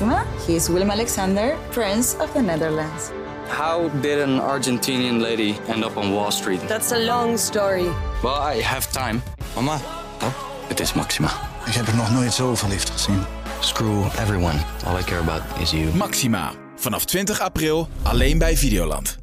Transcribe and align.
Maxima. 0.00 0.24
He 0.46 0.54
is 0.54 0.68
Willem 0.68 0.90
Alexander, 0.90 1.56
Prince 1.70 2.16
of 2.20 2.32
the 2.32 2.40
Netherlands. 2.40 3.10
How 3.48 3.90
did 4.00 4.18
an 4.20 4.38
Argentinian 4.40 5.20
lady 5.20 5.56
end 5.68 5.84
up 5.84 5.96
on 5.96 6.12
Wall 6.12 6.30
Street? 6.30 6.60
That's 6.68 6.92
a 6.92 6.98
long 6.98 7.38
story. 7.38 7.88
Well, 8.22 8.56
I 8.56 8.62
have 8.62 8.86
time. 8.92 9.22
Mama, 9.54 9.78
Oh, 10.22 10.32
het 10.68 10.80
is 10.80 10.92
Maxima. 10.92 11.28
ik 11.66 11.72
heb 11.74 11.86
er 11.86 11.94
nog 11.96 12.10
nooit 12.10 12.32
zo 12.32 12.54
verliefd 12.54 12.90
gezien. 12.90 13.22
Screw 13.60 14.04
everyone. 14.18 14.58
All 14.86 14.98
I 14.98 15.02
care 15.02 15.20
about 15.20 15.42
is 15.60 15.70
you. 15.70 15.94
Maxima. 15.94 16.50
Vanaf 16.76 17.04
20 17.04 17.40
april 17.40 17.88
alleen 18.02 18.38
bij 18.38 18.56
Videoland. 18.56 19.18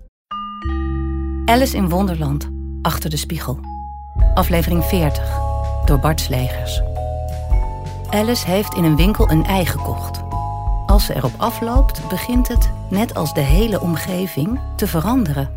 Alice 1.45 1.75
in 1.77 1.89
Wonderland, 1.89 2.47
Achter 2.81 3.09
de 3.09 3.17
Spiegel. 3.17 3.59
Aflevering 4.33 4.83
40, 4.83 5.23
door 5.85 5.99
Bart 5.99 6.21
Slegers. 6.21 6.81
Alice 8.09 8.45
heeft 8.45 8.73
in 8.73 8.83
een 8.83 8.95
winkel 8.95 9.29
een 9.29 9.45
ei 9.45 9.65
gekocht. 9.65 10.23
Als 10.95 11.05
ze 11.05 11.15
erop 11.15 11.33
afloopt, 11.37 12.07
begint 12.07 12.47
het, 12.47 12.69
net 12.89 13.15
als 13.15 13.33
de 13.33 13.41
hele 13.41 13.79
omgeving, 13.79 14.59
te 14.75 14.87
veranderen. 14.87 15.53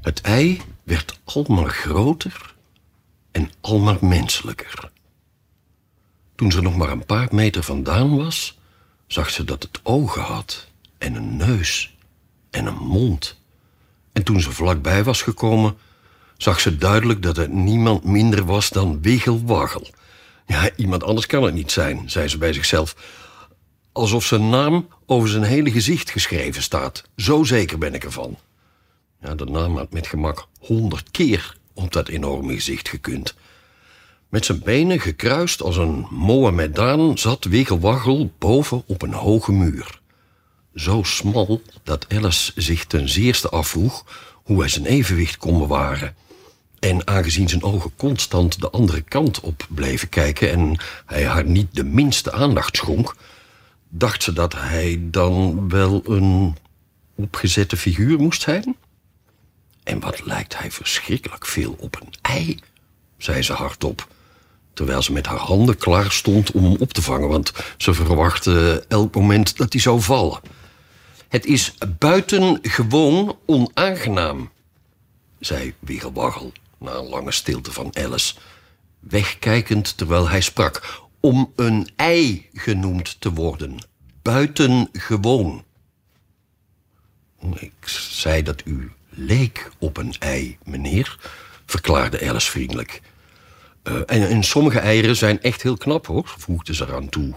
Het 0.00 0.20
ei 0.20 0.60
werd 0.82 1.20
almaar 1.24 1.68
groter 1.68 2.54
en 3.32 3.50
almaar 3.60 3.96
menselijker. 4.00 4.90
Toen 6.34 6.52
ze 6.52 6.62
nog 6.62 6.76
maar 6.76 6.90
een 6.90 7.06
paar 7.06 7.28
meter 7.30 7.62
vandaan 7.62 8.16
was, 8.16 8.58
zag 9.06 9.30
ze 9.30 9.44
dat 9.44 9.62
het 9.62 9.80
ogen 9.82 10.22
had 10.22 10.66
en 10.98 11.14
een 11.14 11.36
neus 11.36 11.96
en 12.50 12.66
een 12.66 12.78
mond. 12.78 13.40
En 14.12 14.22
toen 14.22 14.40
ze 14.40 14.52
vlakbij 14.52 15.04
was 15.04 15.22
gekomen, 15.22 15.76
zag 16.36 16.60
ze 16.60 16.76
duidelijk 16.76 17.22
dat 17.22 17.36
het 17.36 17.52
niemand 17.52 18.04
minder 18.04 18.44
was 18.44 18.70
dan 18.70 19.02
Wiggelwaggel. 19.02 19.86
Ja, 20.46 20.70
iemand 20.76 21.02
anders 21.04 21.26
kan 21.26 21.42
het 21.42 21.54
niet 21.54 21.72
zijn, 21.72 22.10
zei 22.10 22.28
ze 22.28 22.38
bij 22.38 22.52
zichzelf. 22.52 22.96
Alsof 23.92 24.24
zijn 24.24 24.48
naam 24.48 24.88
over 25.06 25.28
zijn 25.28 25.42
hele 25.42 25.70
gezicht 25.70 26.10
geschreven 26.10 26.62
staat. 26.62 27.02
Zo 27.16 27.44
zeker 27.44 27.78
ben 27.78 27.94
ik 27.94 28.04
ervan. 28.04 28.38
Ja, 29.20 29.34
de 29.34 29.44
naam 29.44 29.76
had 29.76 29.92
met 29.92 30.06
gemak 30.06 30.46
honderd 30.60 31.10
keer 31.10 31.56
op 31.74 31.92
dat 31.92 32.08
enorme 32.08 32.54
gezicht 32.54 32.88
gekund. 32.88 33.34
Met 34.28 34.44
zijn 34.44 34.62
benen 34.64 35.00
gekruist 35.00 35.62
als 35.62 35.76
een 35.76 36.06
Mohammedaan 36.10 37.18
zat 37.18 37.44
Wiggelwaggel 37.44 38.32
boven 38.38 38.82
op 38.86 39.02
een 39.02 39.12
hoge 39.12 39.52
muur. 39.52 40.00
Zo 40.74 41.02
smal 41.02 41.62
dat 41.82 42.06
Alice 42.08 42.52
zich 42.54 42.84
ten 42.84 43.08
zeerste 43.08 43.48
afvroeg 43.48 44.04
hoe 44.44 44.60
hij 44.60 44.68
zijn 44.68 44.86
evenwicht 44.86 45.36
kon 45.36 45.58
bewaren. 45.58 46.14
En 46.78 47.06
aangezien 47.06 47.48
zijn 47.48 47.62
ogen 47.62 47.92
constant 47.96 48.60
de 48.60 48.70
andere 48.70 49.00
kant 49.00 49.40
op 49.40 49.66
bleven 49.68 50.08
kijken 50.08 50.50
en 50.50 50.78
hij 51.06 51.26
haar 51.26 51.44
niet 51.44 51.68
de 51.70 51.84
minste 51.84 52.32
aandacht 52.32 52.76
schonk, 52.76 53.14
dacht 53.88 54.22
ze 54.22 54.32
dat 54.32 54.52
hij 54.52 55.00
dan 55.02 55.68
wel 55.68 56.02
een 56.04 56.56
opgezette 57.14 57.76
figuur 57.76 58.18
moest 58.18 58.42
zijn. 58.42 58.76
En 59.82 60.00
wat 60.00 60.26
lijkt 60.26 60.58
hij 60.58 60.70
verschrikkelijk 60.70 61.46
veel 61.46 61.76
op 61.78 62.00
een 62.00 62.12
ei, 62.22 62.58
zei 63.18 63.42
ze 63.42 63.52
hardop. 63.52 64.08
Terwijl 64.72 65.02
ze 65.02 65.12
met 65.12 65.26
haar 65.26 65.38
handen 65.38 65.76
klaar 65.76 66.12
stond 66.12 66.50
om 66.50 66.64
hem 66.64 66.76
op 66.78 66.92
te 66.92 67.02
vangen, 67.02 67.28
want 67.28 67.52
ze 67.76 67.94
verwachtte 67.94 68.84
elk 68.88 69.14
moment 69.14 69.56
dat 69.56 69.72
hij 69.72 69.82
zou 69.82 70.00
vallen. 70.00 70.40
Het 71.28 71.46
is 71.46 71.74
buitengewoon 71.98 73.36
onaangenaam, 73.46 74.50
zei 75.38 75.74
Wiggelwaggel 75.78 76.52
na 76.78 76.94
een 76.94 77.08
lange 77.08 77.32
stilte 77.32 77.72
van 77.72 77.96
Alice, 77.96 78.34
wegkijkend 79.00 79.96
terwijl 79.96 80.28
hij 80.28 80.40
sprak, 80.40 81.04
om 81.20 81.52
een 81.56 81.88
ei 81.96 82.48
genoemd 82.52 83.20
te 83.20 83.32
worden. 83.32 83.78
Buitengewoon. 84.22 85.64
Ik 87.54 87.72
zei 87.86 88.42
dat 88.42 88.62
u 88.64 88.92
leek 89.08 89.70
op 89.78 89.96
een 89.96 90.14
ei, 90.18 90.58
meneer, 90.64 91.18
verklaarde 91.66 92.28
Alice 92.28 92.50
vriendelijk. 92.50 93.00
Eh, 93.82 93.94
en, 93.94 94.28
en 94.28 94.42
sommige 94.42 94.78
eieren 94.78 95.16
zijn 95.16 95.42
echt 95.42 95.62
heel 95.62 95.76
knap, 95.76 96.06
hoor, 96.06 96.34
voegde 96.38 96.74
ze 96.74 96.84
eraan 96.84 97.08
toe. 97.08 97.32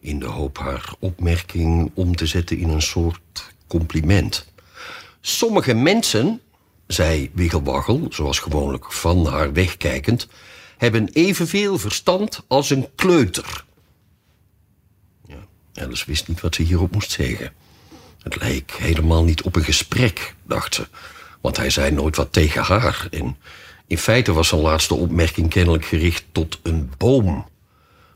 In 0.00 0.18
de 0.18 0.26
hoop 0.26 0.58
haar 0.58 0.94
opmerking 0.98 1.90
om 1.94 2.16
te 2.16 2.26
zetten 2.26 2.58
in 2.58 2.68
een 2.68 2.82
soort 2.82 3.52
compliment. 3.66 4.46
Sommige 5.20 5.74
mensen, 5.74 6.40
zei 6.92 7.30
Wiggelwaggel, 7.32 8.06
zoals 8.10 8.38
gewoonlijk 8.38 8.92
van 8.92 9.26
haar 9.26 9.52
wegkijkend, 9.52 10.28
hebben 10.76 11.08
evenveel 11.12 11.78
verstand 11.78 12.42
als 12.46 12.70
een 12.70 12.88
kleuter. 12.94 13.64
Ja, 15.26 15.36
Alice 15.74 16.04
wist 16.06 16.28
niet 16.28 16.40
wat 16.40 16.54
ze 16.54 16.62
hierop 16.62 16.92
moest 16.92 17.10
zeggen. 17.10 17.52
Het 18.22 18.42
leek 18.42 18.70
helemaal 18.70 19.24
niet 19.24 19.42
op 19.42 19.56
een 19.56 19.64
gesprek, 19.64 20.34
dacht 20.42 20.74
ze. 20.74 20.86
Want 21.40 21.56
hij 21.56 21.70
zei 21.70 21.90
nooit 21.90 22.16
wat 22.16 22.32
tegen 22.32 22.62
haar. 22.62 23.06
En 23.10 23.36
in 23.86 23.98
feite 23.98 24.32
was 24.32 24.48
zijn 24.48 24.60
laatste 24.60 24.94
opmerking 24.94 25.48
kennelijk 25.48 25.84
gericht 25.84 26.24
tot 26.32 26.58
een 26.62 26.90
boom. 26.98 27.46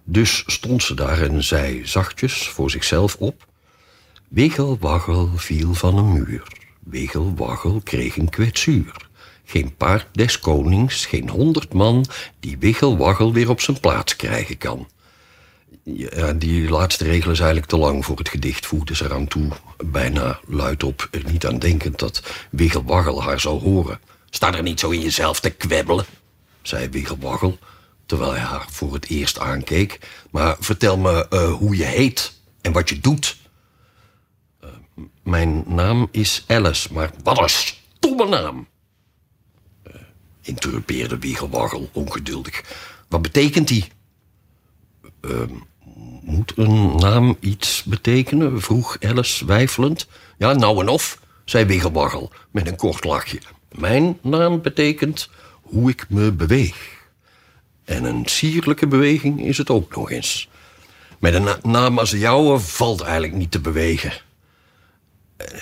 Dus 0.04 0.44
stond 0.47 0.82
ze 0.82 0.94
daar 0.94 1.22
en 1.22 1.44
zei 1.44 1.86
zachtjes 1.86 2.48
voor 2.48 2.70
zichzelf 2.70 3.16
op... 3.19 3.47
Wiggelwaggel 4.28 5.31
viel 5.36 5.75
van 5.75 5.98
een 5.98 6.12
muur. 6.12 6.66
Wiggelwaggel 6.86 7.80
kreeg 7.84 8.16
een 8.16 8.28
kwetsuur. 8.28 8.97
Geen 9.44 9.76
paard 9.76 10.06
des 10.12 10.38
konings, 10.38 11.06
geen 11.06 11.28
honderd 11.28 11.72
man... 11.72 12.04
die 12.41 12.58
Wiggelwaggel 12.58 13.32
weer 13.32 13.50
op 13.50 13.60
zijn 13.60 13.80
plaats 13.80 14.16
krijgen 14.16 14.58
kan. 14.58 14.88
Ja, 15.82 16.32
die 16.32 16.69
laatste 16.69 17.04
regel 17.04 17.30
is 17.30 17.38
eigenlijk 17.38 17.69
te 17.70 17.76
lang 17.76 18.04
voor 18.04 18.19
het 18.19 18.28
gedicht, 18.28 18.66
voegde 18.66 18.94
ze 18.94 19.04
eraan 19.04 19.28
toe. 19.28 19.48
Bijna 19.84 20.41
luidop, 20.47 21.08
niet 21.26 21.47
aan 21.47 21.58
denkend 21.58 21.98
dat 21.98 22.22
Wiggelwaggel 22.50 23.22
haar 23.22 23.41
zou 23.41 23.60
horen. 23.60 24.00
Sta 24.30 24.54
er 24.54 24.62
niet 24.62 24.80
zo 24.80 24.91
in 24.91 25.00
jezelf 25.00 25.41
te 25.41 25.50
kwebbelen, 25.50 26.06
zei 26.62 26.88
Wiggelwaggel, 26.88 27.58
terwijl 28.06 28.30
hij 28.30 28.41
haar 28.41 28.66
voor 28.70 28.92
het 28.92 29.08
eerst 29.08 29.38
aankeek. 29.38 29.98
Maar 30.30 30.56
vertel 30.60 30.97
me 30.97 31.28
eh, 31.28 31.53
hoe 31.53 31.76
je 31.76 31.84
heet 31.84 32.34
en 32.60 32.72
wat 32.72 32.88
je 32.88 33.00
doet. 33.00 33.35
Eh, 35.26 35.31
mijn 35.31 35.64
naam 35.66 36.09
is 36.10 36.44
Alice, 36.47 36.92
maar 36.92 37.10
wat 37.22 37.42
een 37.42 37.48
stomme 37.48 38.28
naam. 38.28 38.66
Uh, 39.87 39.94
interrupeerde 40.42 41.19
Wiggelwaggel 41.19 41.91
ongeduldig. 41.92 42.62
Wat 43.09 43.22
betekent 43.22 43.69
die? 43.69 43.88
Ehm, 45.20 45.53
moet 46.22 46.53
een 46.56 46.97
naam 46.97 47.36
iets 47.41 47.82
betekenen? 47.82 48.60
vroeg 48.60 48.97
Alice 49.00 49.47
weifelend. 49.47 50.09
Ja, 50.38 50.53
nou 50.53 50.81
en 50.81 50.88
of, 50.88 51.20
zei 51.44 51.65
Wiggelwaggel 51.65 52.31
met 52.50 52.66
een 52.66 52.76
kort 52.76 53.04
lachje. 53.04 53.41
Mijn 53.72 54.19
naam 54.22 54.62
betekent 54.62 55.31
hoe 55.62 55.91
ik 55.91 56.06
me 56.09 56.32
beweeg. 56.32 56.94
En 57.84 58.04
een 58.04 58.22
sierlijke 58.26 58.86
beweging 58.86 59.44
is 59.44 59.59
het 59.59 59.70
ook 59.70 59.97
nog 59.97 60.10
eens. 60.10 60.48
Met 61.19 61.34
een 61.34 61.42
na 61.42 61.59
naam 61.62 61.98
als 61.98 62.10
de 62.10 62.19
jouwe 62.19 62.59
valt 62.59 63.00
eigenlijk 63.00 63.34
niet 63.34 63.50
te 63.50 63.60
bewegen. 63.60 64.12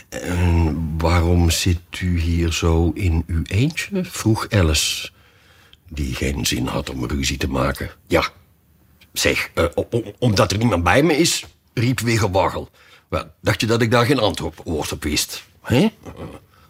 En 0.08 0.98
waarom 0.98 1.50
zit 1.50 2.00
u 2.00 2.20
hier 2.20 2.52
zo 2.52 2.90
in 2.94 3.24
uw 3.26 3.42
eentje? 3.42 4.04
vroeg 4.04 4.50
Alice, 4.50 5.10
die 5.88 6.14
geen 6.14 6.46
zin 6.46 6.66
had 6.66 6.90
om 6.90 7.06
ruzie 7.06 7.36
te 7.36 7.48
maken. 7.48 7.90
Ja, 8.06 8.28
zeg, 9.12 9.50
uh, 9.54 9.64
omdat 10.18 10.52
er 10.52 10.58
niemand 10.58 10.84
bij 10.84 11.02
me 11.02 11.16
is, 11.16 11.44
riep 11.72 12.00
Wiggelwaggel. 12.00 12.70
Well, 13.08 13.30
dacht 13.40 13.60
je 13.60 13.66
dat 13.66 13.82
ik 13.82 13.90
daar 13.90 14.06
geen 14.06 14.18
antwoord 14.18 14.92
op 14.92 15.02
wist? 15.02 15.44
Hè? 15.62 15.88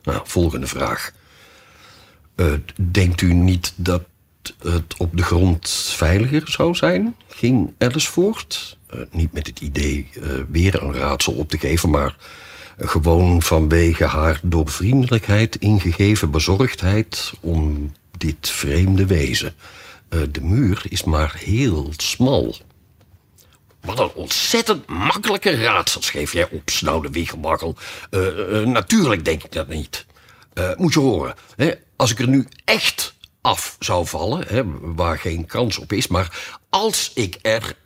Nou, 0.03 0.21
volgende 0.25 0.67
vraag. 0.67 1.13
Uh, 2.37 2.53
denkt 2.77 3.21
u 3.21 3.33
niet 3.33 3.73
dat 3.77 4.03
het 4.59 4.97
op 4.97 5.17
de 5.17 5.23
grond 5.23 5.69
veiliger 5.71 6.51
zou 6.51 6.75
zijn? 6.75 7.17
Ging 7.29 7.75
Alice 7.79 8.11
voort. 8.11 8.77
Uh, 8.95 9.01
niet 9.11 9.33
met 9.33 9.47
het 9.47 9.61
idee 9.61 10.09
weer 10.49 10.83
een 10.83 10.95
raadsel 10.95 11.33
op 11.33 11.49
te 11.49 11.59
geven, 11.59 11.91
maar 11.91 12.17
gewoon 12.79 13.43
vanwege 13.43 14.05
haar 14.05 14.41
door 14.43 14.69
vriendelijkheid 14.69 15.57
ingegeven 15.57 16.31
bezorgdheid 16.31 17.33
om 17.41 17.93
dit 18.19 18.51
vreemde 18.51 19.07
wezen. 19.07 19.55
de 20.09 20.41
muur 20.41 20.83
is 20.89 21.05
maar 21.05 21.35
heel 21.39 21.93
smal. 21.97 22.57
Wat 23.81 23.99
een 23.99 24.13
ontzettend 24.15 24.87
makkelijke 24.87 25.63
raadsels 25.63 26.11
geef 26.11 26.33
jij 26.33 26.49
op, 26.51 26.71
snauwde 26.71 27.11
Wiggelwaggel. 27.11 27.77
natuurlijk 28.65 29.25
denk 29.25 29.45
ik 29.45 29.53
dat 29.53 29.69
niet. 29.69 30.07
moet 30.77 30.93
je 30.93 31.01
horen, 31.01 31.35
hè? 31.57 31.73
als 31.97 32.11
ik 32.11 32.19
er 32.19 32.29
nu 32.29 32.49
echt 32.65 33.15
af 33.41 33.77
zou 33.79 34.07
vallen, 34.07 34.45
hè, 34.47 34.63
waar 34.81 35.19
geen 35.19 35.47
kans 35.47 35.79
op 35.79 35.93
is, 35.93 36.07
maar 36.07 36.59
als 36.71 37.11
ik 37.15 37.39
er. 37.43 37.77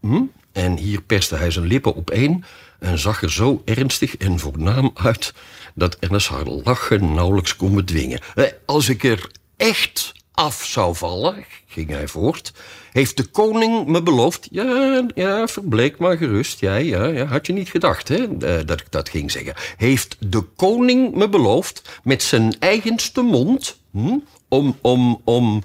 Mm, 0.00 0.32
en 0.52 0.76
hier 0.76 1.02
perste 1.02 1.36
hij 1.36 1.50
zijn 1.50 1.66
lippen 1.66 1.96
opeen 1.96 2.44
en 2.78 2.98
zag 2.98 3.22
er 3.22 3.32
zo 3.32 3.62
ernstig 3.64 4.16
en 4.16 4.38
voornaam 4.38 4.90
uit 4.94 5.34
dat 5.74 5.96
Ernest 5.98 6.28
haar 6.28 6.46
lachen 6.46 7.14
nauwelijks 7.14 7.56
kon 7.56 7.74
bedwingen. 7.74 8.20
Als 8.66 8.88
ik 8.88 9.04
er 9.04 9.30
echt 9.56 10.12
af 10.32 10.64
zou 10.64 10.96
vallen, 10.96 11.44
ging 11.66 11.90
hij 11.90 12.08
voort, 12.08 12.52
heeft 12.92 13.16
de 13.16 13.24
koning 13.24 13.86
me 13.86 14.02
beloofd. 14.02 14.48
Ja, 14.50 15.06
ja, 15.14 15.48
verbleek 15.48 15.98
maar 15.98 16.16
gerust. 16.16 16.60
Ja, 16.60 16.76
ja, 16.76 17.04
ja. 17.04 17.24
Had 17.24 17.46
je 17.46 17.52
niet 17.52 17.68
gedacht 17.68 18.08
hè, 18.08 18.16
eh, 18.16 18.66
dat 18.66 18.80
ik 18.80 18.90
dat 18.90 19.08
ging 19.08 19.30
zeggen. 19.30 19.54
Heeft 19.76 20.16
de 20.18 20.40
koning 20.40 21.14
me 21.14 21.28
beloofd 21.28 22.00
met 22.02 22.22
zijn 22.22 22.56
eigenste 22.58 23.22
mond 23.22 23.78
hm, 23.90 24.18
om, 24.48 24.76
om, 24.80 25.20
om, 25.24 25.62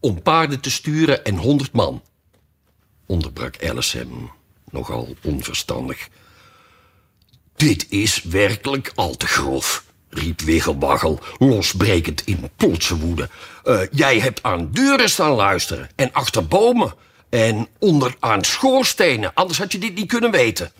om 0.00 0.22
paarden 0.22 0.60
te 0.60 0.70
sturen 0.70 1.24
en 1.24 1.36
honderd 1.36 1.72
man. 1.72 2.02
Onderbrak 3.08 3.64
Alice 3.64 3.98
hem 3.98 4.30
nogal 4.70 5.16
onverstandig. 5.22 6.08
Dit 7.56 7.86
is 7.88 8.22
werkelijk 8.22 8.92
al 8.94 9.16
te 9.16 9.26
grof, 9.26 9.84
riep 10.08 10.40
Wiggelbaggel, 10.40 11.20
losbrekend 11.38 12.26
in 12.26 12.50
plotse 12.56 12.96
woede. 12.96 13.28
Uh, 13.64 13.80
jij 13.90 14.20
hebt 14.20 14.42
aan 14.42 14.70
deuren 14.70 15.10
staan 15.10 15.32
luisteren 15.32 15.88
en 15.94 16.12
achter 16.12 16.46
bomen 16.46 16.94
en 17.28 17.68
onder 17.78 18.16
aan 18.20 18.44
schoorstenen. 18.44 19.34
Anders 19.34 19.58
had 19.58 19.72
je 19.72 19.78
dit 19.78 19.94
niet 19.94 20.08
kunnen 20.08 20.30
weten. 20.30 20.72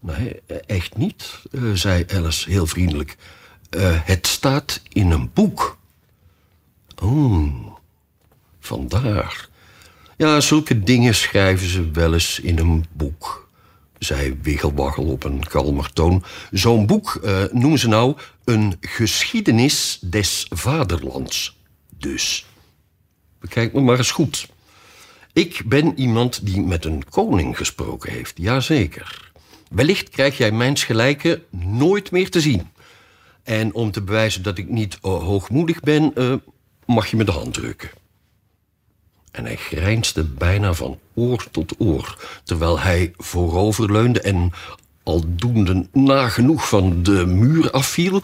Nee, 0.00 0.42
echt 0.66 0.96
niet, 0.96 1.40
uh, 1.50 1.74
zei 1.74 2.04
Alice 2.14 2.50
heel 2.50 2.66
vriendelijk. 2.66 3.16
het 4.04 4.26
staat 4.26 4.80
in 4.88 5.10
een 5.10 5.32
boek. 5.32 5.78
Oh, 7.02 7.76
vandaar. 8.60 9.50
Ja, 10.22 10.40
zulke 10.40 10.82
dingen 10.82 11.14
schrijven 11.14 11.68
ze 11.68 11.90
wel 11.90 12.12
eens 12.12 12.40
in 12.40 12.58
een 12.58 12.84
boek 12.92 13.48
zei 13.98 14.38
Wiggelwaggel 14.42 15.04
op 15.04 15.24
een 15.24 15.46
kalmer 15.48 15.92
toon. 15.92 16.24
Zo'n 16.50 16.86
boek 16.86 17.20
uh, 17.24 17.44
noemen 17.50 17.78
ze 17.78 17.88
nou 17.88 18.16
een 18.44 18.76
geschiedenis 18.80 19.98
des 20.00 20.46
vaderlands. 20.50 21.58
Dus, 21.98 22.46
bekijk 23.40 23.72
me 23.72 23.80
maar 23.80 23.98
eens 23.98 24.10
goed. 24.10 24.48
Ik 25.32 25.62
ben 25.64 25.98
iemand 25.98 26.46
die 26.46 26.60
met 26.60 26.84
een 26.84 27.04
koning 27.08 27.56
gesproken 27.56 28.12
heeft, 28.12 28.32
jazeker. 28.36 29.32
Wellicht 29.70 30.08
krijg 30.08 30.36
jij 30.36 30.52
mijns 30.52 30.84
gelijke 30.84 31.42
nooit 31.50 32.10
meer 32.10 32.30
te 32.30 32.40
zien. 32.40 32.70
En 33.42 33.74
om 33.74 33.90
te 33.90 34.02
bewijzen 34.02 34.42
dat 34.42 34.58
ik 34.58 34.68
niet 34.68 34.94
uh, 34.94 35.22
hoogmoedig 35.22 35.80
ben, 35.80 36.12
uh, 36.14 36.34
mag 36.86 37.06
je 37.06 37.16
me 37.16 37.24
de 37.24 37.32
hand 37.32 37.54
drukken. 37.54 37.90
En 39.32 39.44
hij 39.44 39.56
grijnsde 39.56 40.24
bijna 40.24 40.74
van 40.74 40.98
oor 41.14 41.46
tot 41.50 41.74
oor, 41.78 42.16
terwijl 42.44 42.80
hij 42.80 43.12
vooroverleunde 43.16 44.20
en 44.20 44.52
aldoende 45.02 45.86
nagenoeg 45.92 46.68
van 46.68 47.02
de 47.02 47.26
muur 47.26 47.70
afviel 47.70 48.22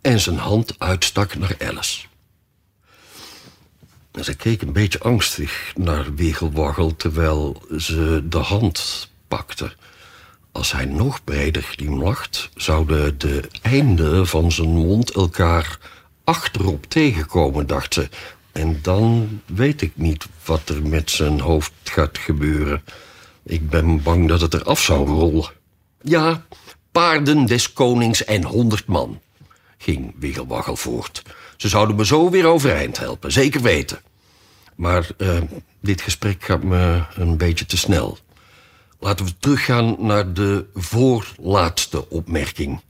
en 0.00 0.20
zijn 0.20 0.38
hand 0.38 0.74
uitstak 0.78 1.34
naar 1.34 1.56
Alice. 1.58 2.06
Ze 4.20 4.34
keek 4.34 4.62
een 4.62 4.72
beetje 4.72 5.00
angstig 5.00 5.72
naar 5.76 6.14
Wegelwaggel 6.14 6.96
terwijl 6.96 7.62
ze 7.78 8.22
de 8.28 8.38
hand 8.38 9.08
pakte. 9.28 9.72
Als 10.52 10.72
hij 10.72 10.84
nog 10.84 11.24
breder 11.24 11.62
glimlacht, 11.62 12.50
zouden 12.56 13.18
de 13.18 13.48
einden 13.62 14.26
van 14.26 14.52
zijn 14.52 14.68
mond 14.68 15.10
elkaar 15.10 15.78
achterop 16.24 16.84
tegenkomen, 16.88 17.66
dacht 17.66 17.94
ze. 17.94 18.08
En 18.52 18.78
dan 18.82 19.40
weet 19.46 19.82
ik 19.82 19.92
niet 19.94 20.26
wat 20.44 20.68
er 20.68 20.86
met 20.86 21.10
zijn 21.10 21.40
hoofd 21.40 21.72
gaat 21.84 22.18
gebeuren. 22.18 22.82
Ik 23.42 23.70
ben 23.70 24.02
bang 24.02 24.28
dat 24.28 24.40
het 24.40 24.54
eraf 24.54 24.80
zou 24.80 25.08
rollen. 25.08 25.50
Ja, 26.02 26.46
paarden 26.92 27.46
des 27.46 27.72
konings 27.72 28.24
en 28.24 28.44
honderd 28.44 28.86
man, 28.86 29.20
ging 29.78 30.14
Wiggelwaggel 30.18 30.76
voort. 30.76 31.22
Ze 31.56 31.68
zouden 31.68 31.96
me 31.96 32.06
zo 32.06 32.30
weer 32.30 32.46
overeind 32.46 32.98
helpen, 32.98 33.32
zeker 33.32 33.60
weten. 33.60 34.00
Maar 34.76 35.08
uh, 35.18 35.40
dit 35.80 36.00
gesprek 36.00 36.44
gaat 36.44 36.62
me 36.62 37.02
een 37.14 37.36
beetje 37.36 37.66
te 37.66 37.76
snel. 37.76 38.18
Laten 38.98 39.24
we 39.24 39.32
teruggaan 39.38 39.96
naar 39.98 40.32
de 40.32 40.66
voorlaatste 40.74 42.08
opmerking. 42.08 42.80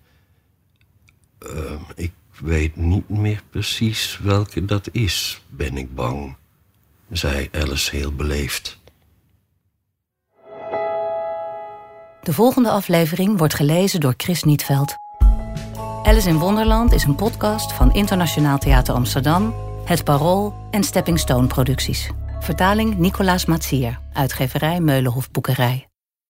Uh, 1.47 1.73
ik 1.95 2.13
weet 2.41 2.77
niet 2.77 3.09
meer 3.09 3.43
precies 3.51 4.19
welke 4.23 4.65
dat 4.65 4.89
is, 4.93 5.43
ben 5.49 5.77
ik 5.77 5.95
bang, 5.95 6.37
zei 7.11 7.49
Alice 7.53 7.97
heel 7.97 8.13
beleefd. 8.13 8.81
De 12.23 12.33
volgende 12.33 12.71
aflevering 12.71 13.39
wordt 13.39 13.55
gelezen 13.55 14.01
door 14.01 14.15
Chris 14.17 14.43
Nietveld. 14.43 14.97
Alice 16.03 16.29
in 16.29 16.39
Wonderland 16.39 16.93
is 16.93 17.05
een 17.05 17.15
podcast 17.15 17.73
van 17.73 17.95
Internationaal 17.95 18.59
Theater 18.59 18.95
Amsterdam, 18.95 19.55
Het 19.85 20.05
Parool 20.05 20.55
en 20.71 20.85
Stepping 20.85 21.19
Stone 21.19 21.47
Producties. 21.47 22.11
Vertaling 22.41 22.99
Nicolaas 22.99 23.45
Matsier, 23.45 24.01
uitgeverij 24.13 24.81
Meulenhof 24.81 25.31
Boekerij. 25.31 25.92